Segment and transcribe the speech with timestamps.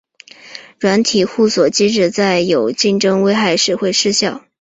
[0.79, 4.43] 软体互锁机制在有竞争危害时会失效。